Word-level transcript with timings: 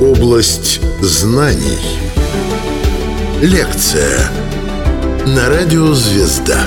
Область 0.00 0.80
знаний. 1.00 1.78
Лекция 3.40 4.30
на 5.26 5.48
радио 5.48 5.92
«Звезда». 5.92 6.60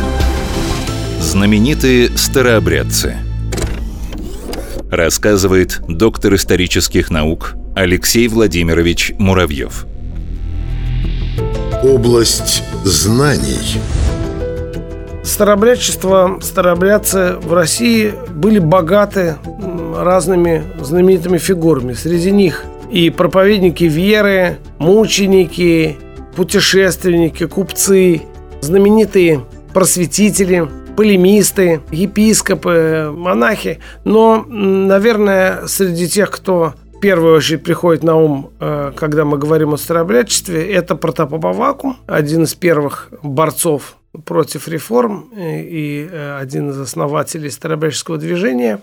Знаменитые 1.19 2.17
старообрядцы. 2.17 3.17
Рассказывает 4.89 5.81
доктор 5.87 6.35
исторических 6.35 7.09
наук 7.09 7.55
Алексей 7.75 8.27
Владимирович 8.27 9.13
Муравьев. 9.17 9.85
Область 11.83 12.63
знаний. 12.83 13.79
Старообрядчество, 15.23 16.39
старообрядцы 16.41 17.35
в 17.41 17.53
России 17.53 18.13
были 18.29 18.59
богаты 18.59 19.35
разными 20.03 20.63
знаменитыми 20.79 21.37
фигурами. 21.37 21.93
Среди 21.93 22.31
них 22.31 22.63
и 22.91 23.09
проповедники 23.09 23.83
веры, 23.83 24.57
мученики, 24.79 25.97
путешественники, 26.35 27.45
купцы, 27.45 28.21
знаменитые 28.61 29.43
просветители, 29.73 30.67
полемисты, 30.95 31.81
епископы, 31.91 33.11
монахи. 33.13 33.79
Но, 34.03 34.43
наверное, 34.47 35.67
среди 35.67 36.07
тех, 36.07 36.31
кто 36.31 36.73
в 36.95 36.99
первую 36.99 37.35
очередь 37.35 37.63
приходит 37.63 38.03
на 38.03 38.15
ум, 38.15 38.51
э, 38.59 38.91
когда 38.95 39.23
мы 39.23 39.37
говорим 39.37 39.73
о 39.73 39.77
старообрядчестве, 39.77 40.71
это 40.73 40.95
Протопоп 40.95 41.45
Авакум, 41.45 41.97
один 42.07 42.43
из 42.43 42.55
первых 42.55 43.09
борцов 43.21 43.97
против 44.25 44.67
реформ 44.67 45.29
и 45.37 46.09
э, 46.11 46.39
один 46.41 46.71
из 46.71 46.79
основателей 46.79 47.51
старообрядческого 47.51 48.17
движения, 48.17 48.81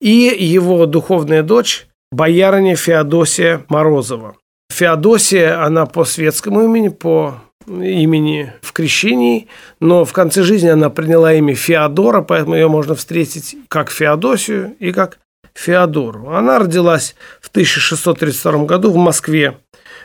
и 0.00 0.10
его 0.10 0.86
духовная 0.86 1.42
дочь, 1.42 1.86
боярыня 2.12 2.76
Феодосия 2.76 3.64
Морозова. 3.68 4.36
Феодосия, 4.70 5.64
она 5.64 5.86
по 5.86 6.04
светскому 6.04 6.62
имени, 6.64 6.88
по 6.88 7.40
имени 7.66 8.52
в 8.62 8.72
крещении, 8.72 9.48
но 9.80 10.04
в 10.04 10.12
конце 10.12 10.42
жизни 10.42 10.68
она 10.68 10.90
приняла 10.90 11.32
имя 11.34 11.54
Феодора, 11.54 12.22
поэтому 12.22 12.54
ее 12.54 12.68
можно 12.68 12.94
встретить 12.94 13.56
как 13.68 13.90
Феодосию 13.90 14.76
и 14.78 14.92
как 14.92 15.18
Феодору. 15.54 16.30
Она 16.30 16.58
родилась 16.58 17.16
в 17.40 17.48
1632 17.48 18.64
году 18.64 18.90
в 18.90 18.96
Москве 18.96 19.58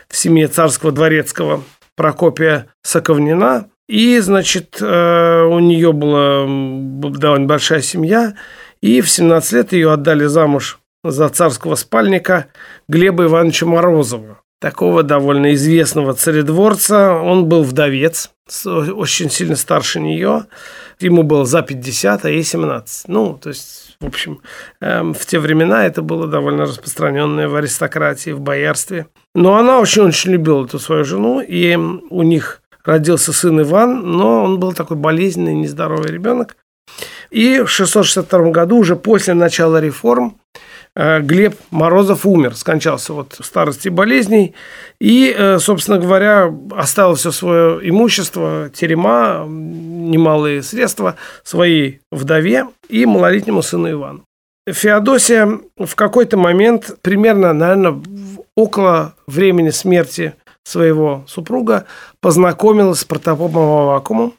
в 0.08 0.16
семье 0.16 0.48
царского 0.48 0.92
дворецкого 0.92 1.62
Прокопия 1.94 2.66
Соковнина. 2.82 3.68
И, 3.88 4.18
значит, 4.20 4.78
э, 4.80 5.42
у 5.42 5.58
нее 5.58 5.92
была 5.92 6.46
довольно 7.10 7.46
большая 7.46 7.82
семья, 7.82 8.34
и 8.82 9.00
в 9.00 9.08
17 9.08 9.52
лет 9.52 9.72
ее 9.72 9.92
отдали 9.92 10.26
замуж 10.26 10.80
за 11.02 11.28
царского 11.30 11.76
спальника 11.76 12.48
Глеба 12.88 13.24
Ивановича 13.24 13.66
Морозова 13.66 14.42
такого 14.62 15.02
довольно 15.02 15.54
известного 15.54 16.14
царедворца. 16.14 17.14
Он 17.14 17.46
был 17.46 17.64
вдовец, 17.64 18.30
очень 18.64 19.28
сильно 19.28 19.56
старше 19.56 20.00
нее. 20.00 20.46
Ему 21.00 21.24
было 21.24 21.44
за 21.44 21.62
50, 21.62 22.24
а 22.24 22.30
ей 22.30 22.44
17. 22.44 23.08
Ну, 23.08 23.38
то 23.42 23.48
есть, 23.48 23.96
в 24.00 24.06
общем, 24.06 24.40
эм, 24.80 25.14
в 25.14 25.26
те 25.26 25.40
времена 25.40 25.84
это 25.84 26.00
было 26.00 26.28
довольно 26.28 26.62
распространенное 26.62 27.48
в 27.48 27.56
аристократии, 27.56 28.30
в 28.30 28.40
боярстве. 28.40 29.08
Но 29.34 29.56
она 29.56 29.80
очень-очень 29.80 30.30
любила 30.30 30.64
эту 30.64 30.78
свою 30.78 31.04
жену, 31.04 31.40
и 31.40 31.74
у 31.74 32.22
них 32.22 32.62
родился 32.84 33.32
сын 33.32 33.60
Иван, 33.62 34.12
но 34.12 34.44
он 34.44 34.60
был 34.60 34.72
такой 34.74 34.96
болезненный, 34.96 35.54
нездоровый 35.54 36.12
ребенок. 36.12 36.56
И 37.32 37.62
в 37.62 37.68
662 37.68 38.50
году, 38.50 38.78
уже 38.78 38.94
после 38.94 39.34
начала 39.34 39.80
реформ, 39.80 40.36
Э, 40.94 41.20
Глеб 41.20 41.54
Морозов 41.70 42.26
умер, 42.26 42.54
скончался 42.54 43.14
вот 43.14 43.34
в 43.38 43.44
старости 43.44 43.88
болезней. 43.88 44.54
И, 45.00 45.34
э, 45.36 45.58
собственно 45.58 45.98
говоря, 45.98 46.52
оставил 46.76 47.14
все 47.14 47.30
свое 47.30 47.88
имущество, 47.88 48.70
терема, 48.72 49.46
немалые 49.48 50.62
средства 50.62 51.16
своей 51.44 52.00
вдове 52.10 52.66
и 52.88 53.06
малолетнему 53.06 53.62
сыну 53.62 53.90
Ивану. 53.90 54.24
Феодосия 54.68 55.60
в 55.78 55.94
какой-то 55.96 56.36
момент, 56.36 56.98
примерно, 57.00 57.52
наверное, 57.52 58.00
около 58.54 59.14
времени 59.26 59.70
смерти 59.70 60.34
своего 60.62 61.24
супруга, 61.26 61.86
познакомилась 62.20 63.00
с 63.00 63.04
протопопом 63.04 63.62
Авакумом. 63.62 64.34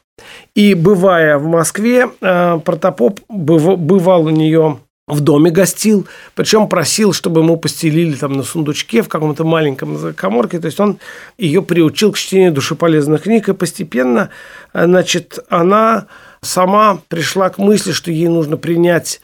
И, 0.54 0.74
бывая 0.74 1.38
в 1.38 1.46
Москве, 1.46 2.08
э, 2.20 2.58
протопоп 2.64 3.20
бывал 3.28 4.26
у 4.26 4.30
нее 4.30 4.78
в 5.06 5.20
доме 5.20 5.50
гостил, 5.50 6.06
причем 6.34 6.66
просил, 6.68 7.12
чтобы 7.12 7.42
ему 7.42 7.58
постелили 7.58 8.14
там 8.14 8.32
на 8.32 8.42
сундучке 8.42 9.02
в 9.02 9.08
каком-то 9.08 9.44
маленьком 9.44 10.14
коморке. 10.14 10.60
То 10.60 10.66
есть 10.66 10.80
он 10.80 10.98
ее 11.36 11.62
приучил 11.62 12.12
к 12.12 12.18
чтению 12.18 12.52
душеполезных 12.52 13.22
книг, 13.22 13.48
и 13.48 13.54
постепенно, 13.54 14.30
значит, 14.72 15.40
она 15.50 16.06
сама 16.40 17.00
пришла 17.08 17.50
к 17.50 17.58
мысли, 17.58 17.92
что 17.92 18.10
ей 18.10 18.28
нужно 18.28 18.56
принять 18.56 19.20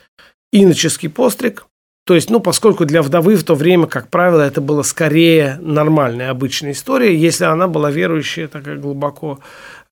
иноческий 0.53 1.09
постриг. 1.09 1.67
То 2.07 2.15
есть, 2.15 2.29
ну, 2.29 2.41
поскольку 2.41 2.87
для 2.87 3.03
вдовы 3.03 3.37
в 3.37 3.45
то 3.45 3.55
время, 3.55 3.87
как 3.87 4.09
правило, 4.09 4.41
это 4.41 4.61
было 4.61 4.83
скорее 4.83 5.59
нормальная, 5.61 6.31
обычная 6.31 6.73
история, 6.73 7.17
если 7.17 7.45
она 7.45 7.69
была 7.69 7.91
верующая 7.91 8.49
такая 8.49 8.77
глубоко. 8.77 9.39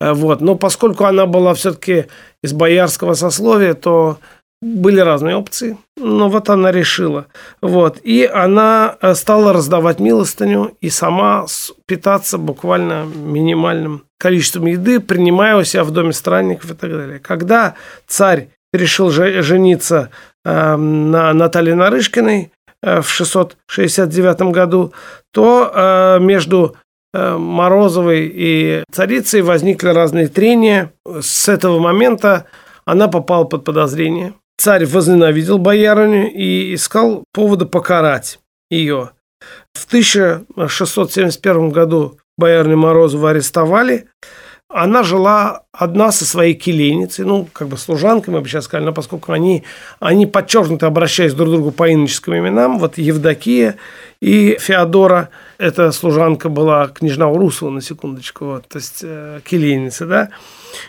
Э, 0.01 0.13
вот. 0.13 0.41
Но 0.41 0.55
поскольку 0.55 1.05
она 1.05 1.27
была 1.27 1.55
все-таки 1.55 2.07
из 2.43 2.53
боярского 2.53 3.15
сословия, 3.15 3.75
то 3.75 4.19
были 4.61 4.99
разные 4.99 5.37
опции, 5.37 5.79
но 5.97 6.29
вот 6.29 6.49
она 6.49 6.73
решила. 6.73 7.27
Вот. 7.63 7.99
И 8.03 8.25
она 8.25 8.97
э, 9.01 9.15
стала 9.15 9.53
раздавать 9.53 10.01
милостыню 10.01 10.77
и 10.81 10.91
сама 10.91 11.47
питаться 11.87 12.39
буквально 12.39 13.05
минимальным 13.05 14.05
количеством 14.19 14.67
еды, 14.67 14.99
принимая 14.99 15.57
у 15.57 15.65
себя 15.65 15.85
в 15.85 15.93
доме 15.93 16.13
странников 16.13 16.73
и 16.73 16.75
так 16.75 16.91
далее. 16.91 17.19
Когда 17.21 17.75
царь 18.07 18.49
решил 18.73 19.11
жениться 19.11 20.11
эм, 20.45 21.11
на 21.11 21.33
Наталье 21.33 21.77
Нарышкиной 21.77 22.51
э, 22.83 23.01
в 23.01 23.09
669 23.09 24.53
году, 24.53 24.93
то 25.33 26.19
между 26.21 26.77
Морозовой 27.15 28.31
и 28.33 28.85
царицей 28.93 29.43
возникли 29.43 29.89
разные 29.89 30.29
трения. 30.29 30.93
С 31.21 31.49
этого 31.49 31.79
момента 31.79 32.47
она 32.85 33.09
попала 33.09 33.45
под 33.45 33.65
подозрение. 33.65 34.35
Царь 34.59 34.85
возненавидел 34.87 35.59
боярыню 35.59 36.31
и 36.33 36.75
искал 36.75 37.25
повода 37.33 37.65
покарать 37.65 38.41
ее. 38.71 39.11
В 39.73 39.87
1671 39.87 41.71
году 41.71 42.19
боярню 42.37 42.77
Морозову 42.77 43.27
арестовали. 43.27 44.09
Она 44.71 45.03
жила 45.03 45.63
одна 45.73 46.13
со 46.13 46.27
своей 46.27 46.53
келейницей, 46.53 47.25
ну, 47.25 47.49
как 47.55 47.69
бы 47.69 47.79
служанками, 47.79 48.35
я 48.35 48.41
бы 48.43 48.49
сейчас 48.49 48.65
сказали, 48.65 48.85
но 48.85 48.93
поскольку 48.93 49.33
они, 49.33 49.65
они 49.99 50.27
подчеркнуто 50.27 50.87
обращаясь 50.87 51.33
друг 51.33 51.49
к 51.49 51.53
другу 51.53 51.71
по 51.71 51.91
иноческим 51.91 52.37
именам, 52.37 52.79
вот 52.79 52.99
Евдокия 52.99 53.77
и 54.21 54.59
Феодора, 54.61 55.31
эта 55.57 55.91
служанка 55.91 56.51
была 56.51 56.89
княжна 56.89 57.29
Урусова, 57.29 57.71
на 57.71 57.81
секундочку, 57.81 58.45
вот, 58.45 58.69
то 58.69 58.77
есть 58.77 59.01
э, 59.03 59.41
келейница, 59.43 60.05
да. 60.05 60.29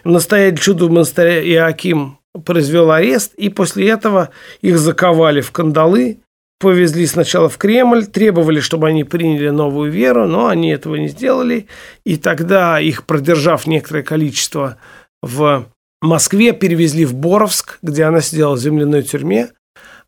Настоятель 0.04 0.60
чудо 0.60 0.90
монастыря 0.90 1.42
Иаким 1.42 2.20
произвел 2.46 2.92
арест, 2.92 3.34
и 3.36 3.48
после 3.48 3.90
этого 3.90 4.32
их 4.60 4.78
заковали 4.78 5.40
в 5.40 5.52
кандалы, 5.52 6.20
повезли 6.60 7.08
сначала 7.08 7.50
в 7.50 7.58
Кремль, 7.58 8.06
требовали, 8.06 8.60
чтобы 8.60 8.90
они 8.90 9.04
приняли 9.04 9.50
новую 9.50 9.92
веру, 9.92 10.28
но 10.28 10.48
они 10.48 10.72
этого 10.72 10.96
не 10.96 11.08
сделали. 11.08 11.68
И 12.06 12.18
тогда 12.18 12.80
их, 12.80 13.06
продержав 13.06 13.66
некоторое 13.66 14.04
количество 14.04 14.78
в 15.22 15.66
Москве, 16.02 16.52
перевезли 16.52 17.06
в 17.06 17.16
Боровск, 17.16 17.80
где 17.82 18.04
она 18.04 18.22
сидела 18.22 18.56
в 18.56 18.60
земляной 18.60 19.04
тюрьме, 19.04 19.50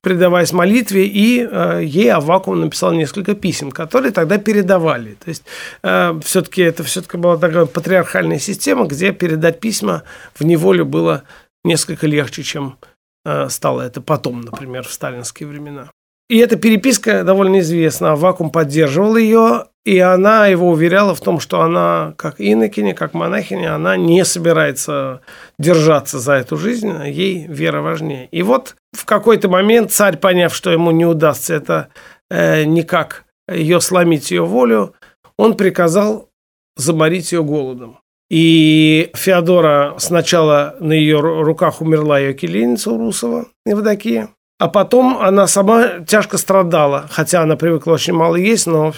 предаваясь 0.02 0.52
молитве, 0.52 1.08
и 1.08 1.48
э, 1.50 1.82
ей 1.84 2.12
Авакум 2.12 2.60
написал 2.60 2.92
несколько 2.92 3.34
писем, 3.34 3.72
которые 3.72 4.12
тогда 4.12 4.38
передавали. 4.38 5.14
То 5.24 5.30
есть 5.30 5.44
э, 5.84 6.20
все-таки 6.24 6.62
это 6.62 6.84
все-таки 6.84 7.18
была 7.18 7.38
такая 7.38 7.66
патриархальная 7.66 8.40
система, 8.40 8.88
где 8.88 9.14
передать 9.14 9.60
письма 9.60 10.04
в 10.34 10.44
неволю 10.44 10.86
было 10.86 11.24
несколько 11.64 12.08
легче, 12.08 12.44
чем 12.44 12.78
э, 13.26 13.48
стало 13.50 13.82
это 13.82 14.02
потом, 14.02 14.42
например, 14.42 14.84
в 14.84 14.92
сталинские 14.92 15.48
времена. 15.48 15.90
И 16.32 16.38
эта 16.38 16.56
переписка 16.56 17.26
довольно 17.26 17.60
известна. 17.60 18.16
Вакуум 18.16 18.52
поддерживал 18.52 19.18
ее, 19.18 19.66
и 19.84 20.00
она 20.00 20.48
его 20.48 20.70
уверяла 20.70 21.14
в 21.14 21.20
том, 21.20 21.42
что 21.42 21.60
она, 21.60 22.14
как 22.16 22.36
инокиня, 22.38 22.94
как 22.94 23.14
монахиня, 23.14 23.76
она 23.76 23.98
не 23.98 24.24
собирается 24.24 25.20
держаться 25.60 26.20
за 26.20 26.36
эту 26.36 26.56
жизнь, 26.56 26.90
ей 27.06 27.48
вера 27.48 27.82
важнее. 27.82 28.30
И 28.32 28.44
вот 28.44 28.78
в 28.94 29.04
какой-то 29.04 29.50
момент 29.50 29.92
царь, 29.92 30.16
поняв, 30.16 30.56
что 30.56 30.72
ему 30.72 30.92
не 30.92 31.06
удастся 31.06 31.54
это 31.54 31.90
э, 32.30 32.64
никак 32.64 33.26
ее 33.50 33.82
сломить, 33.82 34.32
ее 34.32 34.46
волю, 34.46 34.94
он 35.38 35.58
приказал 35.58 36.30
заморить 36.78 37.34
ее 37.34 37.44
голодом. 37.44 38.00
И 38.30 39.12
Феодора 39.16 39.96
сначала 39.98 40.78
на 40.80 40.94
ее 40.94 41.20
руках 41.20 41.82
умерла 41.82 42.20
ее 42.20 42.34
келейница 42.34 42.92
Урусова, 42.92 43.48
Евдокия. 43.66 44.30
А 44.62 44.68
потом 44.68 45.18
она 45.18 45.48
сама 45.48 46.02
тяжко 46.06 46.38
страдала, 46.38 47.08
хотя 47.10 47.42
она 47.42 47.56
привыкла 47.56 47.94
очень 47.94 48.14
мало 48.14 48.36
есть, 48.36 48.68
но 48.68 48.94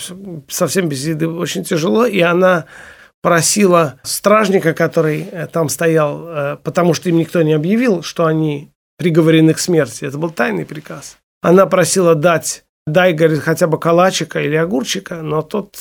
совсем 0.50 0.90
без 0.90 1.08
еды 1.08 1.30
очень 1.30 1.64
тяжело, 1.64 2.06
и 2.06 2.20
она 2.20 2.66
просила 3.22 3.98
стражника, 4.04 4.74
который 4.74 5.22
э, 5.22 5.48
там 5.48 5.70
стоял, 5.70 6.28
э, 6.28 6.58
потому 6.62 6.94
что 6.94 7.08
им 7.08 7.16
никто 7.16 7.42
не 7.44 7.54
объявил, 7.54 8.04
что 8.04 8.26
они 8.26 8.72
приговорены 8.98 9.54
к 9.54 9.60
смерти. 9.60 10.04
Это 10.04 10.18
был 10.18 10.32
тайный 10.32 10.66
приказ. 10.66 11.18
Она 11.42 11.66
просила 11.66 12.14
дать, 12.14 12.66
дай, 12.86 13.14
говорит, 13.14 13.40
хотя 13.40 13.68
бы 13.68 13.80
калачика 13.80 14.42
или 14.42 14.58
огурчика, 14.58 15.22
но 15.22 15.44
тот 15.44 15.78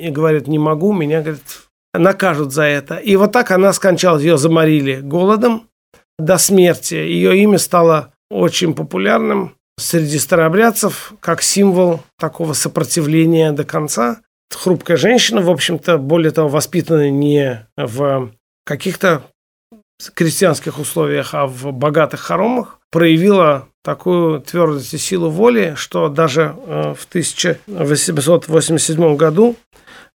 и 0.00 0.10
говорит, 0.10 0.48
не 0.48 0.58
могу, 0.58 0.92
меня, 0.92 1.20
говорит, 1.20 1.68
накажут 1.92 2.52
за 2.52 2.64
это. 2.64 2.96
И 2.96 3.14
вот 3.14 3.30
так 3.30 3.52
она 3.52 3.72
скончалась, 3.72 4.24
ее 4.24 4.38
заморили 4.38 4.96
голодом 5.00 5.68
до 6.18 6.36
смерти. 6.36 6.94
Ее 6.94 7.38
имя 7.38 7.58
стало 7.58 8.13
очень 8.44 8.74
популярным 8.74 9.56
среди 9.78 10.18
старообрядцев 10.18 11.14
как 11.20 11.42
символ 11.42 12.00
такого 12.18 12.52
сопротивления 12.52 13.52
до 13.52 13.64
конца. 13.64 14.20
Хрупкая 14.52 14.96
женщина, 14.96 15.40
в 15.40 15.50
общем-то, 15.50 15.98
более 15.98 16.30
того, 16.30 16.48
воспитанная 16.48 17.10
не 17.10 17.66
в 17.76 18.30
каких-то 18.64 19.22
крестьянских 20.14 20.78
условиях, 20.78 21.34
а 21.34 21.46
в 21.46 21.72
богатых 21.72 22.20
хоромах, 22.20 22.78
проявила 22.90 23.66
такую 23.82 24.40
твердость 24.40 24.94
и 24.94 24.98
силу 24.98 25.28
воли, 25.30 25.74
что 25.76 26.08
даже 26.08 26.54
э, 26.66 26.94
в 26.94 27.04
1887 27.06 29.16
году 29.16 29.56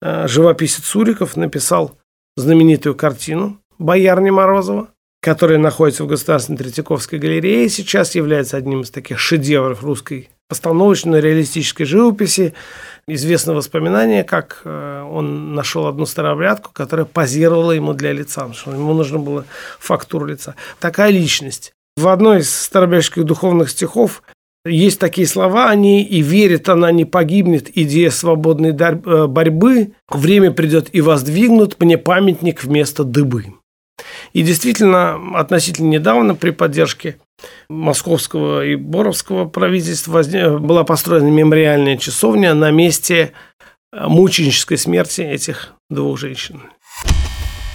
э, 0.02 0.28
живописец 0.28 0.84
Суриков 0.84 1.38
написал 1.38 1.98
знаменитую 2.36 2.96
картину 2.96 3.62
«Боярни 3.78 4.32
Морозова», 4.32 4.90
которая 5.26 5.58
находится 5.58 6.04
в 6.04 6.08
Государственной 6.08 6.60
Третьяковской 6.60 7.18
галерее, 7.18 7.68
сейчас 7.68 8.14
является 8.14 8.58
одним 8.58 8.82
из 8.82 8.92
таких 8.92 9.18
шедевров 9.18 9.84
русской 9.84 10.30
постановочной 10.48 11.20
реалистической 11.20 11.88
живописи. 11.88 12.54
Известно 13.08 13.56
воспоминание, 13.56 14.24
как 14.24 14.62
э, 14.66 15.02
он 15.02 15.56
нашел 15.56 15.88
одну 15.88 16.06
старообрядку, 16.06 16.70
которая 16.72 17.08
позировала 17.08 17.72
ему 17.72 17.94
для 17.94 18.14
лица, 18.14 18.42
потому 18.42 18.54
что 18.54 18.72
ему 18.72 18.94
нужно 18.94 19.18
было 19.18 19.46
фактуру 19.80 20.28
лица. 20.28 20.54
Такая 20.80 21.10
личность. 21.10 21.74
В 21.98 22.08
одной 22.10 22.42
из 22.42 22.54
старообрядческих 22.54 23.24
духовных 23.24 23.72
стихов 23.72 24.22
есть 24.64 25.00
такие 25.00 25.26
слова, 25.26 25.72
они 25.72 26.04
и 26.04 26.22
верит 26.22 26.70
она 26.70 26.92
не 26.92 27.06
погибнет, 27.06 27.76
идея 27.76 28.12
свободной 28.12 28.78
э, 28.78 29.26
борьбы, 29.26 29.94
время 30.08 30.52
придет 30.52 30.90
и 30.94 31.02
воздвигнут 31.02 31.80
мне 31.80 31.98
памятник 31.98 32.64
вместо 32.64 33.04
дыбы. 33.04 33.46
И 34.36 34.42
действительно, 34.42 35.40
относительно 35.40 35.88
недавно 35.88 36.36
при 36.36 36.50
поддержке 36.50 37.16
московского 37.70 38.66
и 38.66 38.76
боровского 38.76 39.46
правительства 39.46 40.24
была 40.60 40.84
построена 40.84 41.30
мемориальная 41.30 41.96
часовня 41.96 42.54
на 42.54 42.70
месте 42.70 43.32
э, 43.94 44.08
мученической 44.08 44.78
смерти 44.78 45.22
этих 45.22 45.72
двух 45.90 46.20
женщин. 46.20 46.64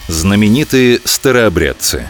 Знаменитые 0.08 0.98
старообрядцы. 1.02 2.06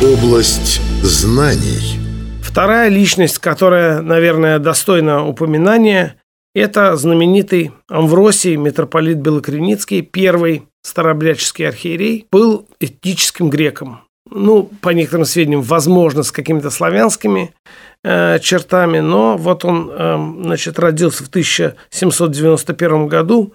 Область 0.00 0.80
знаний. 1.02 1.98
Вторая 2.40 2.88
личность, 2.88 3.38
которая, 3.38 4.00
наверное, 4.00 4.60
достойна 4.60 5.26
упоминания, 5.26 6.14
это 6.54 6.96
знаменитый 6.96 7.72
Амвросий, 7.88 8.56
митрополит 8.56 9.18
Белокреницкий, 9.18 10.02
первый 10.02 10.64
старообрядческий 10.82 11.66
архиерей, 11.66 12.26
был 12.30 12.66
этническим 12.80 13.50
греком. 13.50 14.00
Ну, 14.30 14.70
по 14.80 14.90
некоторым 14.90 15.26
сведениям, 15.26 15.62
возможно, 15.62 16.22
с 16.22 16.32
какими-то 16.32 16.70
славянскими 16.70 17.54
э, 18.02 18.38
чертами, 18.40 19.00
но 19.00 19.36
вот 19.36 19.64
он, 19.64 19.90
э, 19.90 20.16
значит, 20.44 20.78
родился 20.78 21.24
в 21.24 21.28
1791 21.28 23.08
году 23.08 23.52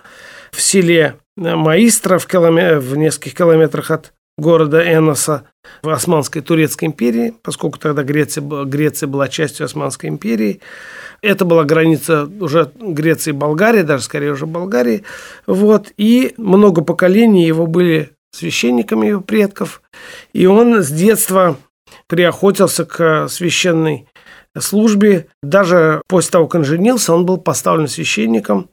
в 0.52 0.62
селе 0.62 1.16
Маистра 1.36 2.18
в, 2.18 2.26
километр, 2.26 2.80
в 2.80 2.98
нескольких 2.98 3.36
километрах 3.36 3.92
от 3.92 4.14
города 4.38 4.82
Эноса 4.82 5.44
в 5.82 5.90
Османской 5.90 6.42
Турецкой 6.42 6.86
империи, 6.86 7.34
поскольку 7.42 7.80
тогда 7.80 8.04
Греция, 8.04 8.44
Греция 8.66 9.08
была 9.08 9.28
частью 9.28 9.66
Османской 9.66 10.10
империи. 10.10 10.62
Это 11.22 11.46
была 11.46 11.64
граница 11.64 12.30
уже 12.40 12.72
Греции 12.76 13.32
и 13.32 13.34
Болгарии, 13.34 13.82
даже 13.82 14.04
скорее 14.04 14.32
уже 14.32 14.46
Болгарии. 14.46 15.04
Вот. 15.48 15.92
И 15.98 16.34
много 16.38 16.84
поколений 16.84 17.46
его 17.46 17.66
были 17.66 18.12
священниками 18.32 19.08
его 19.08 19.22
предков. 19.22 19.82
И 20.34 20.46
он 20.46 20.84
с 20.84 20.90
детства 20.90 21.58
приохотился 22.08 22.86
к 22.86 23.28
священной 23.30 24.08
службе. 24.58 25.28
Даже 25.42 26.02
после 26.08 26.32
того, 26.32 26.48
как 26.48 26.60
он 26.60 26.66
женился, 26.66 27.14
он 27.14 27.26
был 27.26 27.38
поставлен 27.38 27.88
священником. 27.88 28.70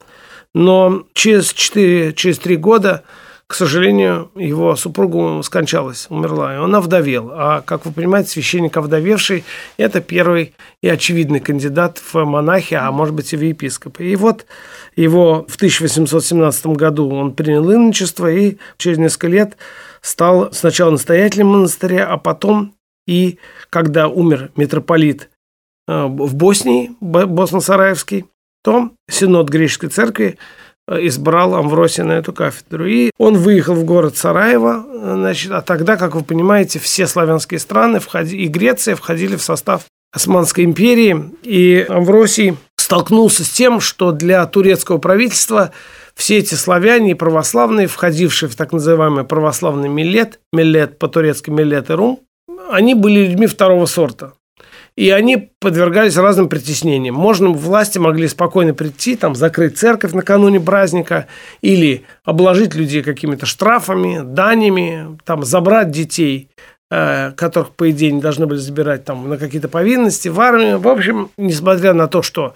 Но 0.53 1.03
через 1.13 1.51
4, 1.51 2.13
через 2.13 2.37
3 2.39 2.55
года 2.57 3.03
к 3.47 3.53
сожалению, 3.53 4.31
его 4.35 4.75
супруга 4.75 5.41
скончалась, 5.43 6.07
умерла, 6.09 6.55
и 6.55 6.57
он 6.57 6.73
овдовел. 6.73 7.31
А, 7.31 7.61
как 7.61 7.85
вы 7.85 7.91
понимаете, 7.91 8.31
священник 8.31 8.75
овдовевший– 8.75 9.43
это 9.77 10.01
первый 10.01 10.55
и 10.81 10.89
очевидный 10.89 11.39
кандидат 11.39 11.99
в 11.99 12.25
монахи, 12.25 12.73
а 12.73 12.91
может 12.91 13.13
быть 13.13 13.33
и 13.33 13.37
в 13.37 13.41
епископы. 13.41 14.05
И 14.05 14.15
вот 14.15 14.47
его 14.95 15.45
в 15.47 15.55
1817 15.57 16.65
году 16.67 17.09
он 17.11 17.33
принял 17.33 17.71
иночество 17.71 18.31
и 18.31 18.57
через 18.77 18.97
несколько 18.97 19.27
лет 19.27 19.57
стал 20.01 20.51
сначала 20.51 20.91
настоятелем 20.91 21.47
монастыря, 21.47 22.07
а 22.07 22.17
потом 22.17 22.73
и 23.07 23.37
когда 23.69 24.07
умер 24.07 24.51
митрополит 24.55 25.29
э, 25.87 26.05
в 26.05 26.33
Боснии, 26.33 26.95
Босно-Сараевский, 26.99 28.25
то 28.63 28.89
Синод 29.07 29.49
Греческой 29.49 29.89
Церкви 29.89 30.39
избрал 30.89 31.55
Амвросия 31.55 32.03
на 32.03 32.13
эту 32.13 32.33
кафедру. 32.33 32.85
И 32.85 33.11
он 33.17 33.37
выехал 33.37 33.73
в 33.73 33.83
город 33.83 34.17
Сараево, 34.17 34.85
значит, 34.93 35.51
а 35.51 35.61
тогда, 35.61 35.97
как 35.97 36.15
вы 36.15 36.23
понимаете, 36.23 36.79
все 36.79 37.07
славянские 37.07 37.59
страны 37.59 37.99
входи, 37.99 38.37
и 38.37 38.47
Греция 38.47 38.95
входили 38.95 39.35
в 39.35 39.41
состав 39.41 39.83
Османской 40.13 40.63
империи, 40.63 41.31
и 41.43 41.85
Амвросий 41.89 42.57
столкнулся 42.77 43.43
с 43.43 43.49
тем, 43.49 43.79
что 43.79 44.11
для 44.11 44.45
турецкого 44.45 44.97
правительства 44.97 45.71
все 46.15 46.37
эти 46.37 46.53
славяне 46.53 47.11
и 47.11 47.15
православные, 47.15 47.87
входившие 47.87 48.47
в 48.47 48.55
так 48.55 48.71
называемый 48.71 49.25
православный 49.25 49.89
милет, 49.89 50.39
милет 50.53 50.97
по-турецки 50.99 51.49
милет 51.49 51.89
и 51.89 51.93
рум, 51.93 52.21
они 52.69 52.93
были 52.93 53.25
людьми 53.25 53.47
второго 53.47 53.85
сорта 53.85 54.33
и 54.95 55.09
они 55.09 55.51
подвергались 55.59 56.15
разным 56.15 56.47
притеснениям. 56.47 57.15
Можно, 57.15 57.49
власти 57.49 57.97
могли 57.97 58.27
спокойно 58.27 58.73
прийти, 58.73 59.15
там, 59.15 59.35
закрыть 59.35 59.77
церковь 59.77 60.13
накануне 60.13 60.59
праздника 60.59 61.27
или 61.61 62.05
обложить 62.23 62.75
людей 62.75 63.03
какими-то 63.03 63.45
штрафами, 63.45 64.21
данями, 64.23 65.17
там, 65.25 65.43
забрать 65.43 65.91
детей, 65.91 66.49
э, 66.89 67.31
которых, 67.31 67.71
по 67.71 67.91
идее, 67.91 68.13
не 68.13 68.21
должны 68.21 68.47
были 68.47 68.59
забирать 68.59 69.03
там, 69.03 69.27
на 69.27 69.37
какие-то 69.37 69.67
повинности 69.67 70.29
в 70.29 70.39
армию. 70.39 70.79
В 70.79 70.87
общем, 70.87 71.29
несмотря 71.35 71.93
на 71.93 72.07
то, 72.07 72.21
что 72.21 72.53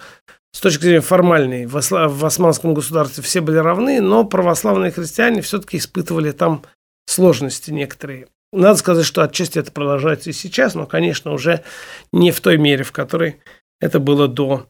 с 0.52 0.60
точки 0.60 0.82
зрения 0.82 1.00
формальной 1.00 1.66
в, 1.66 1.74
в 1.74 2.24
османском 2.24 2.72
государстве 2.72 3.22
все 3.22 3.42
были 3.42 3.58
равны, 3.58 4.00
но 4.00 4.24
православные 4.24 4.90
христиане 4.90 5.42
все-таки 5.42 5.76
испытывали 5.76 6.32
там 6.32 6.62
сложности 7.06 7.70
некоторые. 7.70 8.28
Надо 8.52 8.76
сказать, 8.78 9.06
что 9.06 9.22
отчасти 9.22 9.58
это 9.58 9.70
продолжается 9.70 10.30
и 10.30 10.32
сейчас, 10.32 10.74
но, 10.74 10.86
конечно, 10.86 11.32
уже 11.32 11.62
не 12.12 12.32
в 12.32 12.40
той 12.40 12.58
мере, 12.58 12.82
в 12.82 12.92
которой 12.92 13.40
это 13.80 14.00
было 14.00 14.26
до 14.26 14.66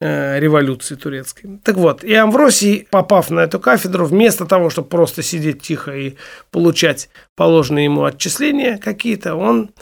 э, 0.00 0.40
революции 0.40 0.94
турецкой. 0.94 1.60
Так 1.62 1.76
вот, 1.76 2.04
и 2.04 2.14
Амвросий, 2.14 2.86
попав 2.90 3.30
на 3.30 3.40
эту 3.40 3.60
кафедру, 3.60 4.06
вместо 4.06 4.46
того, 4.46 4.70
чтобы 4.70 4.88
просто 4.88 5.22
сидеть 5.22 5.60
тихо 5.60 5.94
и 5.94 6.16
получать 6.50 7.10
положенные 7.36 7.84
ему 7.84 8.04
отчисления 8.04 8.78
какие-то, 8.78 9.34
он 9.34 9.72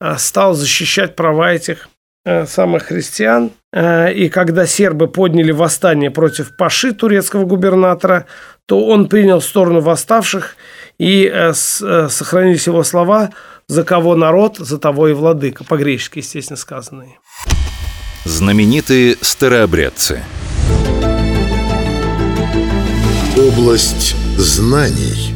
э, 0.00 0.16
стал 0.16 0.54
защищать 0.54 1.16
права 1.16 1.52
этих 1.52 1.88
самых 2.24 2.84
христиан. 2.84 3.50
И 3.74 4.30
когда 4.32 4.66
сербы 4.66 5.08
подняли 5.08 5.52
восстание 5.52 6.10
против 6.10 6.56
Паши, 6.56 6.92
турецкого 6.92 7.44
губернатора, 7.44 8.26
то 8.66 8.86
он 8.86 9.08
принял 9.08 9.40
сторону 9.40 9.80
восставших– 9.80 10.56
и 10.98 11.30
э, 11.32 11.52
э, 11.52 12.08
сохранились 12.10 12.66
его 12.66 12.84
слова 12.84 13.30
«За 13.66 13.82
кого 13.82 14.14
народ, 14.14 14.58
за 14.58 14.78
того 14.78 15.08
и 15.08 15.12
владыка», 15.12 15.64
по-гречески, 15.64 16.18
естественно, 16.18 16.56
сказанные. 16.56 17.18
Знаменитые 18.24 19.16
старообрядцы. 19.20 20.22
Область 23.36 24.14
знаний. 24.36 25.34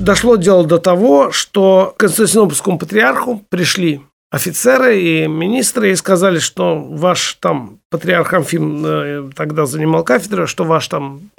Дошло 0.00 0.36
дело 0.36 0.64
до 0.66 0.78
того, 0.78 1.30
что 1.32 1.94
к 1.96 2.00
Константинопольскому 2.00 2.78
патриарху 2.78 3.44
пришли 3.48 4.02
офицеры 4.36 5.00
и 5.00 5.26
министры 5.26 5.90
и 5.90 5.96
сказали, 5.96 6.38
что 6.38 6.78
ваш 6.78 7.38
там 7.40 7.80
патриарх 7.90 8.34
Амфим 8.34 8.86
э, 8.86 9.30
тогда 9.34 9.66
занимал 9.66 10.04
кафедру, 10.04 10.46
что 10.46 10.64
ваш 10.64 10.86
там 10.88 11.30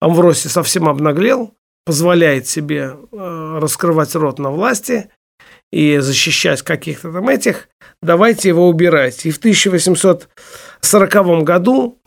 Амвросий 0.00 0.48
совсем 0.48 0.88
обнаглел, 0.88 1.52
позволяет 1.84 2.46
себе 2.46 2.96
э, 3.12 3.58
раскрывать 3.60 4.14
рот 4.14 4.38
на 4.38 4.50
власти, 4.50 5.10
и 5.72 5.98
защищать 5.98 6.62
каких-то 6.62 7.12
там 7.12 7.28
этих, 7.28 7.68
давайте 8.00 8.48
его 8.48 8.68
убирать. 8.68 9.26
И 9.26 9.32
в 9.32 9.38
1840 9.38 11.42
году 11.42 11.98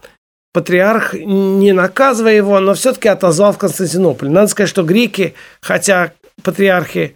патриарх, 0.54 1.14
не 1.14 1.74
наказывая 1.74 2.36
его, 2.36 2.58
но 2.60 2.74
все-таки 2.74 3.10
отозвал 3.10 3.52
в 3.54 3.58
Константинополь. 3.58 4.30
Надо 4.30 4.48
сказать, 4.48 4.70
что 4.70 4.84
греки, 4.84 5.34
хотя 5.62 6.14
патриархи 6.42 7.16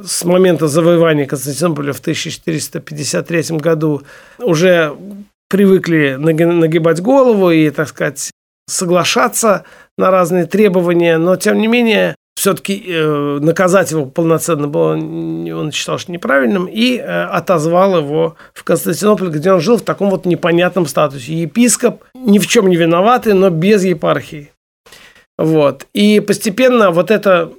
с 0.00 0.24
момента 0.24 0.68
завоевания 0.68 1.26
Константинополя 1.26 1.92
в 1.92 2.00
1453 2.00 3.58
году 3.58 4.02
уже 4.38 4.96
привыкли 5.48 6.16
нагибать 6.18 7.00
голову 7.00 7.50
и, 7.50 7.70
так 7.70 7.88
сказать, 7.88 8.30
соглашаться 8.68 9.64
на 9.98 10.10
разные 10.10 10.46
требования, 10.46 11.18
но 11.18 11.36
тем 11.36 11.58
не 11.58 11.66
менее 11.66 12.14
все-таки 12.34 12.82
э, 12.88 13.38
наказать 13.40 13.90
его 13.90 14.06
полноценно 14.06 14.66
было, 14.66 14.94
он 14.94 15.70
считал, 15.72 15.98
что 15.98 16.10
неправильным, 16.10 16.66
и 16.66 16.96
э, 16.96 17.24
отозвал 17.24 17.98
его 17.98 18.36
в 18.54 18.64
Константинополь, 18.64 19.28
где 19.28 19.52
он 19.52 19.60
жил 19.60 19.76
в 19.76 19.82
таком 19.82 20.10
вот 20.10 20.24
непонятном 20.24 20.86
статусе. 20.86 21.34
Епископ 21.34 22.02
ни 22.14 22.38
в 22.38 22.46
чем 22.46 22.68
не 22.68 22.76
виноватый, 22.76 23.34
но 23.34 23.50
без 23.50 23.84
епархии. 23.84 24.50
Вот. 25.36 25.86
И 25.92 26.20
постепенно 26.20 26.90
вот 26.90 27.10
это 27.10 27.52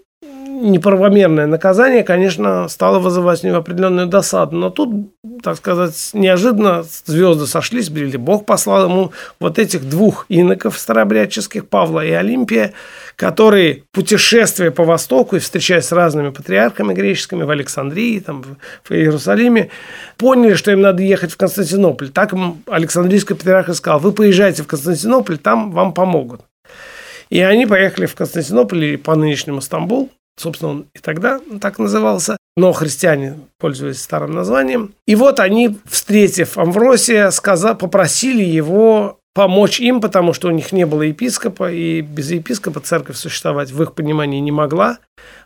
неправомерное 0.64 1.46
наказание, 1.46 2.04
конечно, 2.04 2.68
стало 2.68 3.00
вызывать 3.00 3.44
у 3.44 3.48
него 3.48 3.58
определенную 3.58 4.08
досаду. 4.08 4.56
Но 4.56 4.70
тут, 4.70 5.14
так 5.44 5.58
сказать, 5.58 6.12
неожиданно 6.14 6.84
звезды 7.06 7.46
сошлись, 7.46 7.90
или 7.90 8.18
Бог 8.18 8.46
послал 8.46 8.86
ему 8.86 9.12
вот 9.40 9.60
этих 9.60 9.88
двух 9.88 10.26
иноков 10.30 10.80
старообрядческих, 10.80 11.68
Павла 11.68 12.06
и 12.06 12.12
Олимпия, 12.12 12.74
которые, 13.16 13.84
путешествуя 13.92 14.72
по 14.72 14.84
Востоку 14.84 15.36
и 15.36 15.40
встречаясь 15.40 15.86
с 15.86 15.92
разными 15.92 16.30
патриархами 16.30 16.94
греческими 16.94 17.44
в 17.44 17.50
Александрии, 17.50 18.20
там, 18.20 18.44
в 18.84 18.92
Иерусалиме, 18.92 19.70
поняли, 20.18 20.56
что 20.56 20.72
им 20.72 20.82
надо 20.82 21.04
ехать 21.04 21.32
в 21.32 21.38
Константинополь. 21.38 22.10
Так 22.10 22.34
им 22.34 22.64
Александрийский 22.68 23.36
патриарх 23.36 23.74
сказал, 23.76 24.00
вы 24.00 24.14
поезжайте 24.14 24.64
в 24.64 24.68
Константинополь, 24.68 25.38
там 25.38 25.72
вам 25.72 25.94
помогут. 25.94 26.42
И 27.30 27.40
они 27.40 27.66
поехали 27.66 28.06
в 28.06 28.16
Константинополь 28.16 28.84
или 28.84 28.96
по 28.96 29.16
нынешнему 29.16 29.62
Стамбул. 29.62 30.12
Собственно, 30.38 30.72
он 30.72 30.86
и 30.94 31.00
тогда 31.00 31.40
так 31.62 31.80
назывался. 31.80 32.38
Но 32.56 32.72
христиане 32.72 33.40
пользуясь 33.58 34.02
старым 34.02 34.32
названием. 34.32 34.94
И 35.08 35.16
вот 35.16 35.40
они, 35.40 35.78
встретив 35.86 36.58
Амвросия, 36.58 37.30
сказали, 37.32 37.76
попросили 37.76 38.44
его 38.44 39.20
помочь 39.34 39.80
им, 39.80 40.02
потому 40.02 40.34
что 40.34 40.48
у 40.48 40.52
них 40.52 40.72
не 40.72 40.86
было 40.86 41.04
епископа, 41.04 41.72
и 41.72 42.02
без 42.02 42.32
епископа 42.32 42.80
церковь 42.80 43.18
существовать 43.18 43.72
в 43.72 43.82
их 43.82 43.94
понимании 43.94 44.40
не 44.40 44.52
могла. 44.52 45.00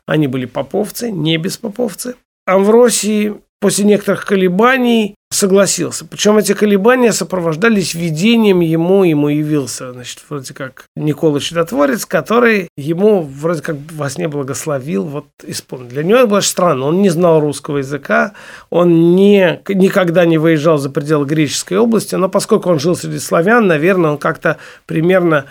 Они 0.06 0.28
были 0.28 0.46
поповцы, 0.46 1.12
не 1.12 1.38
беспоповцы. 1.38 2.16
Амвросий 2.46 3.36
после 3.60 3.86
некоторых 3.86 4.26
колебаний 4.26 5.16
согласился. 5.30 6.06
Причем 6.06 6.38
эти 6.38 6.54
колебания 6.54 7.12
сопровождались 7.12 7.94
видением 7.94 8.62
ему, 8.62 9.04
ему 9.04 9.28
явился, 9.28 9.92
значит, 9.92 10.22
вроде 10.30 10.54
как 10.54 10.86
Никола 10.96 11.40
Чудотворец, 11.40 12.06
который 12.06 12.70
ему 12.78 13.22
вроде 13.22 13.62
как 13.62 13.76
во 13.92 14.10
сне 14.10 14.28
благословил, 14.28 15.04
вот 15.04 15.28
исполнил. 15.44 15.90
Для 15.90 16.04
него 16.04 16.20
это 16.20 16.28
было 16.28 16.40
странно, 16.40 16.86
он 16.86 17.02
не 17.02 17.10
знал 17.10 17.42
русского 17.42 17.80
языка, 17.80 18.34
он 18.70 19.16
не, 19.16 19.62
никогда 19.68 20.26
не 20.26 20.38
выезжал 20.38 20.78
за 20.78 20.90
пределы 20.90 21.26
греческой 21.26 21.78
области, 21.78 22.16
но 22.16 22.30
поскольку 22.30 22.70
он 22.70 22.80
жил 22.80 22.96
среди 22.96 23.20
славян, 23.20 23.68
наверное, 23.68 24.12
он 24.12 24.18
как-то 24.18 24.58
примерно 24.86 25.46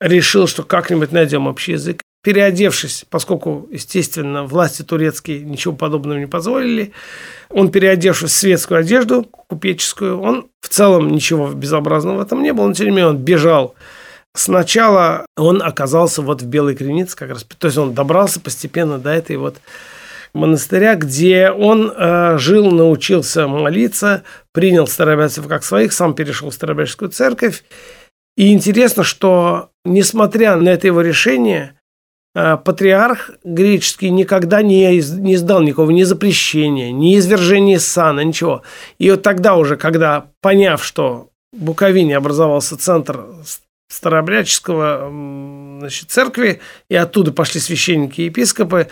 решил, 0.00 0.46
что 0.46 0.62
как-нибудь 0.64 1.12
найдем 1.12 1.46
общий 1.46 1.72
язык 1.72 2.02
переодевшись, 2.24 3.04
поскольку, 3.10 3.68
естественно, 3.70 4.44
власти 4.44 4.82
турецкие 4.82 5.40
ничего 5.40 5.74
подобного 5.74 6.18
не 6.18 6.26
позволили, 6.26 6.92
он, 7.50 7.70
переодевшись 7.70 8.30
в 8.30 8.34
светскую 8.34 8.80
одежду, 8.80 9.24
купеческую, 9.24 10.18
он 10.18 10.48
в 10.60 10.70
целом 10.70 11.10
ничего 11.10 11.52
безобразного 11.52 12.16
в 12.16 12.20
этом 12.22 12.42
не 12.42 12.54
было, 12.54 12.66
но 12.66 12.72
тем 12.72 12.86
не 12.86 12.92
менее 12.92 13.08
он 13.08 13.18
бежал. 13.18 13.74
Сначала 14.34 15.26
он 15.36 15.62
оказался 15.62 16.22
вот 16.22 16.40
в 16.40 16.46
Белой 16.46 16.74
Кренице 16.74 17.14
как 17.14 17.28
раз, 17.28 17.44
то 17.44 17.66
есть 17.66 17.76
он 17.76 17.92
добрался 17.92 18.40
постепенно 18.40 18.98
до 18.98 19.10
этой 19.10 19.36
вот 19.36 19.58
монастыря, 20.32 20.94
где 20.94 21.50
он 21.50 21.92
э, 21.94 22.38
жил, 22.38 22.70
научился 22.70 23.46
молиться, 23.46 24.24
принял 24.52 24.86
старобятцев 24.86 25.46
как 25.46 25.62
своих, 25.62 25.92
сам 25.92 26.14
перешел 26.14 26.48
в 26.48 26.54
старобятческую 26.54 27.10
церковь. 27.10 27.64
И 28.36 28.52
интересно, 28.52 29.04
что 29.04 29.68
несмотря 29.84 30.56
на 30.56 30.70
это 30.70 30.86
его 30.86 31.02
решение, 31.02 31.74
патриарх 32.34 33.30
греческий 33.44 34.10
никогда 34.10 34.60
не, 34.60 35.00
не 35.00 35.36
сдал 35.36 35.62
никакого 35.62 35.90
ни 35.90 36.02
запрещения, 36.02 36.90
ни 36.90 37.16
извержения 37.16 37.78
сана, 37.78 38.20
ничего. 38.20 38.62
И 38.98 39.10
вот 39.10 39.22
тогда 39.22 39.54
уже, 39.54 39.76
когда, 39.76 40.26
поняв, 40.40 40.84
что 40.84 41.28
в 41.52 41.62
Буковине 41.62 42.16
образовался 42.16 42.76
центр 42.76 43.24
старообрядческого 43.88 45.08
значит, 45.78 46.10
церкви, 46.10 46.60
и 46.88 46.96
оттуда 46.96 47.32
пошли 47.32 47.60
священники 47.60 48.22
и 48.22 48.24
епископы, 48.24 48.88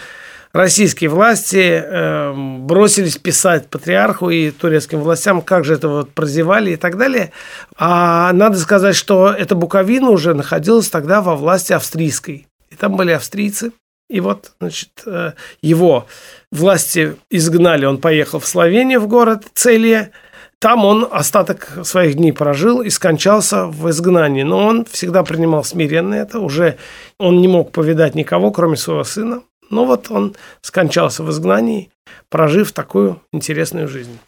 российские 0.53 1.11
власти 1.11 1.83
э, 1.85 2.33
бросились 2.61 3.17
писать 3.17 3.69
патриарху 3.69 4.31
и 4.31 4.51
турецким 4.51 5.01
властям, 5.01 5.43
как 5.43 5.65
же 5.65 5.75
это 5.75 5.89
вот 5.89 6.11
прозевали 6.13 6.73
и 6.73 6.77
так 6.77 6.97
далее. 6.99 7.33
А 7.77 8.33
надо 8.33 8.59
сказать, 8.59 8.95
что 8.95 9.33
эта 9.33 9.55
Буковина 9.55 10.11
уже 10.11 10.35
находилась 10.35 10.89
тогда 10.89 11.23
во 11.23 11.35
власти 11.35 11.73
австрийской. 11.73 12.47
И 12.73 12.77
там 12.77 12.97
были 12.97 13.13
австрийцы. 13.13 13.73
И 14.09 14.21
вот, 14.21 14.53
значит, 14.61 14.91
э, 15.07 15.33
его 15.61 16.07
власти 16.51 17.17
изгнали, 17.31 17.87
он 17.87 17.99
поехал 17.99 18.41
в 18.41 18.47
Словению, 18.47 19.01
в 19.01 19.09
город 19.09 19.45
Целия. 19.55 20.11
Там 20.59 20.85
он 20.85 21.09
остаток 21.11 21.79
своих 21.83 22.15
дней 22.15 22.33
прожил 22.33 22.83
и 22.83 22.91
скончался 22.91 23.67
в 23.67 23.91
изгнании. 23.91 24.43
Но 24.43 24.67
он 24.67 24.85
всегда 24.85 25.23
принимал 25.23 25.65
смиренно 25.65 26.15
это. 26.15 26.41
Уже 26.41 26.79
он 27.19 27.41
не 27.41 27.49
мог 27.49 27.73
повидать 27.73 28.15
никого, 28.15 28.51
кроме 28.53 28.77
своего 28.77 29.05
сына. 29.05 29.43
Но 29.71 29.85
вот 29.85 30.11
он 30.11 30.37
скончался 30.61 31.23
в 31.23 31.31
изгнании, 31.31 31.91
прожив 32.29 32.73
такую 32.73 33.21
интересную 33.33 33.89
жизнь. 33.89 34.19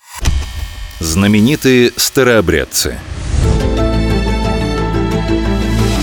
Знаменитые 0.99 1.93
старообрядцы. 1.97 2.99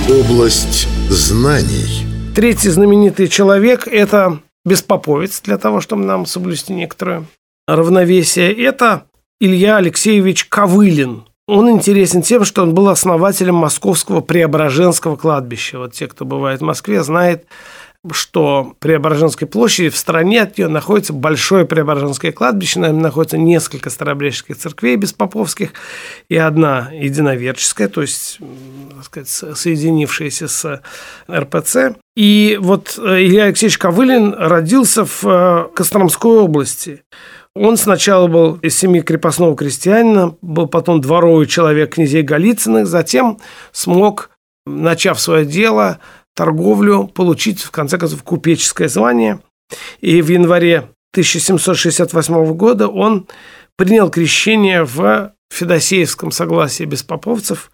Область 0.08 0.88
знаний– 1.10 2.06
Третий 2.34 2.70
знаменитый 2.70 3.28
человек– 3.28 3.88
это 3.92 4.40
беспоповец, 4.64 5.42
для 5.42 5.58
того, 5.58 5.82
чтобы 5.82 6.06
нам 6.06 6.26
соблюсти 6.26 6.72
некоторое 6.72 7.26
равновесие. 7.68 8.54
Это 8.54 9.04
Илья 9.42 9.78
Алексеевич 9.78 10.46
Ковылин. 10.46 11.26
Он 11.48 11.70
интересен 11.70 12.22
тем, 12.22 12.46
что 12.46 12.64
он 12.64 12.74
был 12.74 12.88
основателем 12.88 13.56
Московского 13.56 14.22
Преображенского 14.22 15.18
кладбища. 15.18 15.78
Вот 15.78 15.92
те, 15.92 16.08
кто 16.08 16.24
бывает 16.24 16.62
в 16.62 16.64
Москве, 16.64 17.04
знают, 17.04 17.44
что 18.12 18.74
Преображенской 18.80 19.48
площади 19.48 19.90
в 19.90 19.98
стороне 19.98 20.42
от 20.42 20.58
нее 20.58 20.68
находится 20.68 21.14
большое 21.14 21.66
Преображенское 21.66 22.32
кладбище, 22.32 22.80
на 22.80 22.88
нем 22.88 23.02
находится 23.02 23.38
несколько 23.38 23.92
старобрядческих 23.92 24.58
церквей 24.58 24.96
беспоповских 24.96 25.74
и 26.28 26.36
одна 26.36 26.90
единоверческая, 26.92 27.90
то 27.90 28.02
есть, 28.02 28.40
так 28.96 29.06
сказать, 29.06 29.58
соединившаяся 29.58 30.48
с 30.48 30.82
РПЦ. 31.32 31.96
И 32.16 32.58
вот 32.60 32.98
э, 32.98 33.22
Илья 33.22 33.46
Алексеевич 33.46 33.78
Ковылин 33.78 34.34
родился 34.34 35.06
в 35.06 35.24
э, 35.24 35.68
Костромской 35.76 36.40
области. 36.40 37.04
Он 37.56 37.78
сначала 37.78 38.28
был 38.28 38.56
из 38.56 38.78
семьи 38.78 39.02
крепостного 39.02 39.56
крестьянина, 39.56 40.36
был 40.42 40.68
потом 40.68 41.02
дворовый 41.02 41.46
человек 41.46 41.96
князей 41.96 42.24
Голицыных, 42.24 42.88
затем 42.88 43.40
смог, 43.72 44.32
начав 44.66 45.20
свое 45.20 45.46
дело, 45.46 46.00
торговлю, 46.36 47.08
получить, 47.08 47.62
в 47.62 47.72
конце 47.72 47.98
концов, 47.98 48.24
купеческое 48.24 48.88
звание. 48.88 49.40
И 50.00 50.22
в 50.22 50.30
январе 50.30 50.90
1768 51.14 52.54
года 52.54 52.88
он 52.88 53.28
принял 53.78 54.10
крещение 54.10 54.84
в 54.84 55.34
Федосеевском 55.52 56.32
согласии 56.32 56.86
беспоповцев 56.86 57.72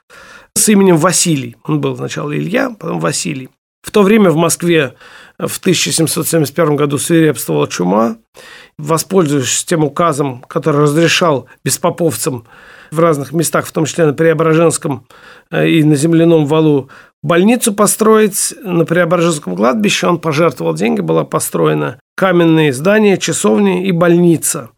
с 0.55 0.69
именем 0.69 0.97
Василий. 0.97 1.55
Он 1.63 1.79
был 1.79 1.95
сначала 1.95 2.35
Илья, 2.35 2.75
потом 2.79 2.99
Василий. 2.99 3.49
В 3.83 3.91
то 3.91 4.03
время 4.03 4.31
в 4.31 4.35
Москве 4.35 4.95
в 5.39 5.59
1771 5.59 6.75
году 6.75 6.97
свирепствовала 6.97 7.67
чума. 7.67 8.17
Воспользовавшись 8.77 9.63
тем 9.65 9.83
указом, 9.83 10.41
который 10.41 10.81
разрешал 10.81 11.47
беспоповцам 11.63 12.45
в 12.91 12.99
разных 12.99 13.31
местах, 13.31 13.65
в 13.65 13.71
том 13.71 13.85
числе 13.85 14.05
на 14.05 14.13
Преображенском 14.13 15.07
э, 15.51 15.69
и 15.69 15.83
на 15.83 15.95
земляном 15.95 16.45
валу, 16.45 16.89
больницу 17.23 17.73
построить 17.73 18.53
на 18.63 18.85
Преображенском 18.85 19.55
кладбище. 19.55 20.07
Он 20.07 20.19
пожертвовал 20.19 20.73
деньги, 20.73 21.01
была 21.01 21.23
построена 21.23 21.99
каменные 22.15 22.73
здания, 22.73 23.17
часовни 23.17 23.87
и 23.87 23.91
больница. 23.91 24.69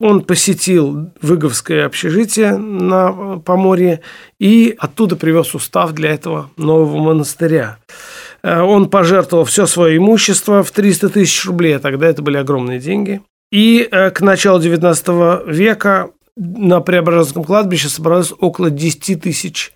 Он 0.00 0.22
посетил 0.22 1.12
Выговское 1.22 1.86
общежитие 1.86 2.56
на 2.56 3.38
Поморье 3.38 4.00
и 4.40 4.74
оттуда 4.76 5.16
привез 5.16 5.54
устав 5.54 5.92
для 5.92 6.10
этого 6.10 6.50
нового 6.56 6.98
монастыря. 6.98 7.78
Э, 8.42 8.60
он 8.60 8.90
пожертвовал 8.90 9.44
все 9.44 9.66
свое 9.66 9.96
имущество 9.96 10.62
в 10.62 10.70
300 10.72 11.10
тысяч 11.10 11.46
рублей, 11.46 11.76
а 11.76 11.80
тогда 11.80 12.08
это 12.08 12.22
были 12.22 12.36
огромные 12.36 12.80
деньги. 12.80 13.22
И 13.52 13.88
э, 13.88 14.10
к 14.10 14.20
началу 14.20 14.60
XIX 14.60 15.50
века 15.50 16.10
на 16.36 16.80
Преображенском 16.80 17.44
кладбище 17.44 17.88
собралось 17.88 18.32
около 18.36 18.70
10 18.70 19.22
тысяч 19.22 19.72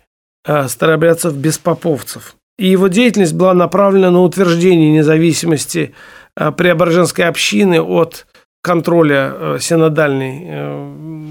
э, 0.49 0.67
старообрядцев-беспоповцев. 0.67 2.35
И 2.57 2.67
его 2.67 2.87
деятельность 2.87 3.33
была 3.33 3.53
направлена 3.53 4.11
на 4.11 4.21
утверждение 4.21 4.91
независимости 4.91 5.93
э, 6.35 6.51
Преображенской 6.51 7.25
общины 7.25 7.81
от 7.81 8.25
контроля 8.61 9.57
синодальной 9.61 10.75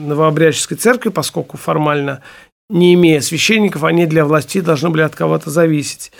новообрядческой 0.06 0.78
церкви, 0.78 1.10
поскольку 1.10 1.58
формально 1.58 2.22
не 2.70 2.94
имея 2.94 3.20
священников, 3.20 3.84
они 3.84 4.06
для 4.06 4.24
власти 4.24 4.60
должны 4.60 4.90
были 4.90 5.02
от 5.02 5.14
кого-то 5.14 5.50
зависеть. 5.50 6.12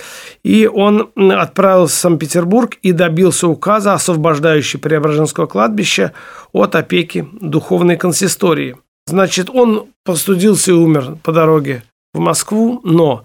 И 0.43 0.67
он 0.67 1.11
отправился 1.17 1.97
в 1.97 2.01
Санкт-Петербург 2.01 2.77
и 2.83 2.93
добился 2.93 3.49
указа, 3.49 3.93
освобождающего 3.93 4.81
Преображенского 4.81 5.47
кладбища 5.47 6.13
от 6.53 6.75
опеки 6.75 7.29
духовной 7.41 7.97
консистории. 7.97 8.77
Значит, 9.07 9.51
он 9.51 9.89
постудился 10.05 10.71
и 10.71 10.75
умер 10.75 11.17
по 11.23 11.33
дороге 11.33 11.83
в 12.15 12.19
Москву, 12.21 12.81
но 12.85 13.25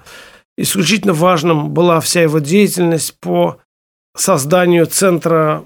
исключительно 0.58 1.14
важным 1.14 1.72
была 1.72 2.00
вся 2.00 2.22
его 2.22 2.40
деятельность 2.40 3.20
по 3.20 3.60
созданию 4.16 4.86
центра 4.86 5.66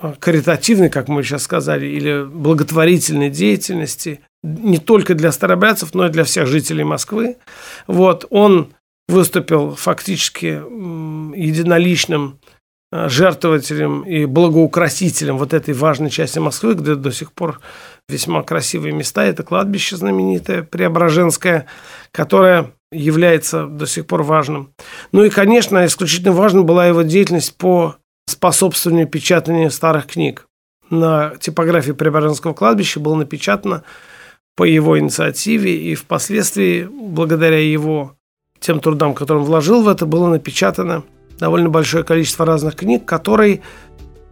э, 0.00 0.14
каритативной, 0.18 0.90
как 0.90 1.08
мы 1.08 1.22
сейчас 1.22 1.42
сказали, 1.42 1.86
или 1.86 2.24
благотворительной 2.24 3.30
деятельности 3.30 4.20
не 4.42 4.78
только 4.78 5.14
для 5.14 5.32
старобрядцев, 5.32 5.94
но 5.94 6.06
и 6.06 6.10
для 6.10 6.24
всех 6.24 6.46
жителей 6.46 6.84
Москвы. 6.84 7.36
Вот, 7.86 8.26
он 8.30 8.72
выступил 9.08 9.74
фактически 9.74 10.62
единоличным 11.36 12.38
жертвователем 12.92 14.02
и 14.02 14.24
благоукрасителем 14.24 15.38
вот 15.38 15.54
этой 15.54 15.74
важной 15.74 16.10
части 16.10 16.38
Москвы, 16.38 16.74
где 16.74 16.96
до 16.96 17.12
сих 17.12 17.32
пор 17.32 17.60
весьма 18.08 18.42
красивые 18.42 18.92
места. 18.92 19.24
Это 19.24 19.42
кладбище 19.42 19.96
знаменитое, 19.96 20.62
Преображенское, 20.62 21.66
которое 22.10 22.72
является 22.90 23.66
до 23.66 23.86
сих 23.86 24.06
пор 24.06 24.24
важным. 24.24 24.72
Ну 25.12 25.22
и, 25.22 25.30
конечно, 25.30 25.84
исключительно 25.86 26.32
важна 26.32 26.62
была 26.62 26.86
его 26.86 27.02
деятельность 27.02 27.56
по 27.56 27.96
способствованию 28.26 29.06
печатанию 29.06 29.70
старых 29.70 30.06
книг. 30.06 30.46
На 30.88 31.34
типографии 31.38 31.92
Преображенского 31.92 32.52
кладбища 32.52 32.98
было 32.98 33.14
напечатано 33.14 33.84
по 34.56 34.64
его 34.64 34.98
инициативе, 34.98 35.76
и 35.76 35.94
впоследствии, 35.94 36.88
благодаря 36.90 37.58
его 37.58 38.16
тем 38.58 38.80
трудам, 38.80 39.14
которые 39.14 39.42
он 39.42 39.46
вложил 39.46 39.82
в 39.82 39.88
это, 39.88 40.06
было 40.06 40.28
напечатано 40.28 41.04
довольно 41.40 41.70
большое 41.70 42.04
количество 42.04 42.46
разных 42.46 42.76
книг, 42.76 43.04
которые 43.04 43.62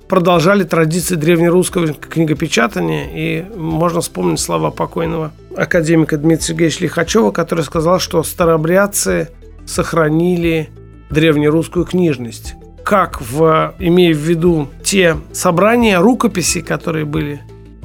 продолжали 0.08 0.64
традиции 0.64 1.16
древнерусского 1.16 1.88
книгопечатания. 1.88 3.08
И 3.12 3.44
можно 3.56 4.00
вспомнить 4.00 4.40
слова 4.40 4.70
покойного 4.70 5.32
академика 5.56 6.16
Дмитрия 6.16 6.46
Сергеевича 6.46 6.84
Лихачева, 6.84 7.30
который 7.30 7.64
сказал, 7.64 7.98
что 7.98 8.22
старобрядцы 8.22 9.30
сохранили 9.66 10.70
древнерусскую 11.10 11.84
книжность. 11.84 12.54
Как 12.84 13.20
в, 13.20 13.74
имея 13.78 14.14
в 14.14 14.18
виду 14.18 14.68
те 14.82 15.16
собрания, 15.32 16.00
рукописи, 16.00 16.60
которые 16.60 17.04
были 17.04 17.42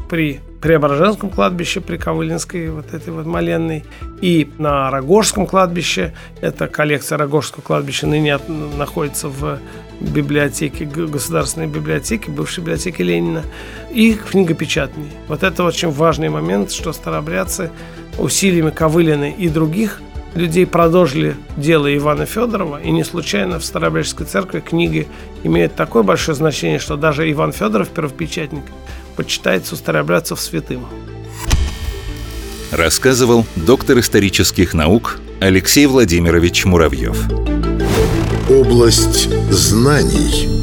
при 0.09 0.39
Преображенском 0.63 1.29
кладбище 1.29 1.81
при 1.81 1.97
Ковылинской, 1.97 2.69
вот 2.69 2.93
этой 2.93 3.11
вот 3.11 3.25
Маленной, 3.25 3.83
и 4.21 4.49
на 4.59 4.89
Рогожском 4.89 5.45
кладбище. 5.45 6.13
Эта 6.39 6.69
коллекция 6.69 7.17
Рогожского 7.17 7.61
кладбища 7.61 8.07
ныне 8.07 8.39
находится 8.77 9.27
в 9.27 9.59
библиотеке, 9.99 10.85
государственной 10.85 11.67
библиотеке, 11.67 12.31
бывшей 12.31 12.61
библиотеке 12.61 13.03
Ленина, 13.03 13.43
и 13.91 14.13
книгопечатной. 14.13 15.09
Вот 15.27 15.43
это 15.43 15.65
очень 15.65 15.91
важный 15.91 16.29
момент, 16.29 16.71
что 16.71 16.93
старобрядцы 16.93 17.69
усилиями 18.17 18.69
Ковылины 18.69 19.35
и 19.37 19.49
других 19.49 19.99
людей 20.33 20.65
продолжили 20.65 21.35
дело 21.57 21.93
Ивана 21.93 22.25
Федорова, 22.25 22.81
и 22.81 22.89
не 22.89 23.03
случайно 23.03 23.59
в 23.59 23.65
Старобрядческой 23.65 24.27
церкви 24.27 24.61
книги 24.61 25.09
имеют 25.43 25.75
такое 25.75 26.03
большое 26.03 26.35
значение, 26.37 26.79
что 26.79 26.95
даже 26.95 27.29
Иван 27.29 27.51
Федоров, 27.51 27.89
первопечатник, 27.89 28.63
почитается 29.13 29.75
у 29.75 29.77
старообрядцев 29.77 30.39
святым. 30.39 30.85
Рассказывал 32.71 33.45
доктор 33.55 33.99
исторических 33.99 34.73
наук 34.73 35.19
Алексей 35.39 35.85
Владимирович 35.85 36.65
Муравьев. 36.65 37.17
Область 38.49 39.29
знаний– 39.51 40.49